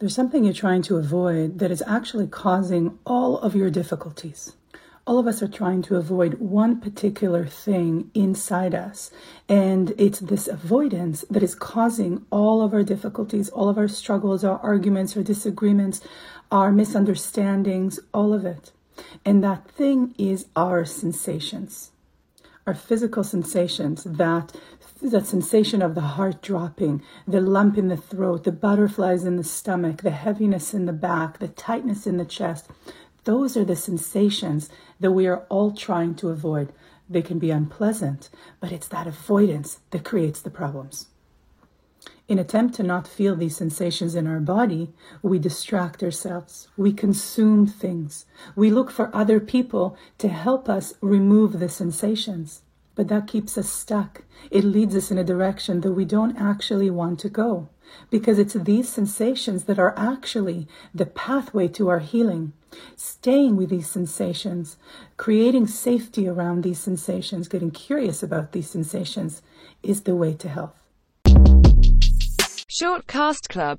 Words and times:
There's 0.00 0.14
something 0.14 0.44
you're 0.44 0.54
trying 0.54 0.80
to 0.82 0.96
avoid 0.96 1.58
that 1.58 1.70
is 1.70 1.82
actually 1.86 2.26
causing 2.26 2.98
all 3.04 3.36
of 3.40 3.54
your 3.54 3.68
difficulties. 3.68 4.54
All 5.06 5.18
of 5.18 5.26
us 5.26 5.42
are 5.42 5.48
trying 5.48 5.82
to 5.82 5.96
avoid 5.96 6.40
one 6.40 6.80
particular 6.80 7.44
thing 7.44 8.10
inside 8.14 8.74
us. 8.74 9.10
And 9.46 9.92
it's 9.98 10.20
this 10.20 10.48
avoidance 10.48 11.26
that 11.28 11.42
is 11.42 11.54
causing 11.54 12.24
all 12.30 12.62
of 12.62 12.72
our 12.72 12.82
difficulties, 12.82 13.50
all 13.50 13.68
of 13.68 13.76
our 13.76 13.88
struggles, 13.88 14.42
our 14.42 14.58
arguments, 14.60 15.18
our 15.18 15.22
disagreements, 15.22 16.00
our 16.50 16.72
misunderstandings, 16.72 18.00
all 18.14 18.32
of 18.32 18.46
it. 18.46 18.72
And 19.26 19.44
that 19.44 19.70
thing 19.70 20.14
is 20.16 20.46
our 20.56 20.86
sensations, 20.86 21.90
our 22.66 22.74
physical 22.74 23.24
sensations, 23.24 24.04
that 24.04 24.52
that 25.02 25.26
sensation 25.26 25.80
of 25.80 25.94
the 25.94 26.00
heart 26.02 26.42
dropping, 26.42 27.02
the 27.26 27.40
lump 27.40 27.78
in 27.78 27.88
the 27.88 27.96
throat, 27.96 28.44
the 28.44 28.52
butterflies 28.52 29.24
in 29.24 29.36
the 29.36 29.44
stomach, 29.44 30.02
the 30.02 30.10
heaviness 30.10 30.74
in 30.74 30.84
the 30.84 30.92
back, 30.92 31.38
the 31.38 31.48
tightness 31.48 32.06
in 32.06 32.18
the 32.18 32.24
chest. 32.24 32.68
Those 33.24 33.56
are 33.56 33.64
the 33.64 33.76
sensations 33.76 34.68
that 34.98 35.12
we 35.12 35.26
are 35.26 35.46
all 35.48 35.72
trying 35.72 36.14
to 36.16 36.28
avoid. 36.28 36.72
They 37.08 37.22
can 37.22 37.38
be 37.38 37.50
unpleasant, 37.50 38.28
but 38.60 38.72
it's 38.72 38.88
that 38.88 39.06
avoidance 39.06 39.80
that 39.90 40.04
creates 40.04 40.42
the 40.42 40.50
problems. 40.50 41.06
In 42.30 42.38
attempt 42.38 42.76
to 42.76 42.84
not 42.84 43.08
feel 43.08 43.34
these 43.34 43.56
sensations 43.56 44.14
in 44.14 44.28
our 44.28 44.38
body, 44.38 44.92
we 45.20 45.40
distract 45.40 46.00
ourselves. 46.00 46.68
We 46.76 46.92
consume 46.92 47.66
things. 47.66 48.24
We 48.54 48.70
look 48.70 48.92
for 48.92 49.10
other 49.12 49.40
people 49.40 49.96
to 50.18 50.28
help 50.28 50.68
us 50.68 50.94
remove 51.00 51.58
the 51.58 51.68
sensations. 51.68 52.62
But 52.94 53.08
that 53.08 53.26
keeps 53.26 53.58
us 53.58 53.68
stuck. 53.68 54.22
It 54.48 54.62
leads 54.62 54.94
us 54.94 55.10
in 55.10 55.18
a 55.18 55.24
direction 55.24 55.80
that 55.80 55.90
we 55.90 56.04
don't 56.04 56.36
actually 56.36 56.88
want 56.88 57.18
to 57.18 57.28
go 57.28 57.68
because 58.10 58.38
it's 58.38 58.54
these 58.54 58.88
sensations 58.88 59.64
that 59.64 59.80
are 59.80 59.98
actually 59.98 60.68
the 60.94 61.06
pathway 61.06 61.66
to 61.66 61.88
our 61.88 61.98
healing. 61.98 62.52
Staying 62.94 63.56
with 63.56 63.70
these 63.70 63.90
sensations, 63.90 64.76
creating 65.16 65.66
safety 65.66 66.28
around 66.28 66.62
these 66.62 66.78
sensations, 66.78 67.48
getting 67.48 67.72
curious 67.72 68.22
about 68.22 68.52
these 68.52 68.70
sensations 68.70 69.42
is 69.82 70.02
the 70.02 70.14
way 70.14 70.32
to 70.34 70.48
health. 70.48 70.76
Shortcast 72.80 73.50
Club 73.50 73.78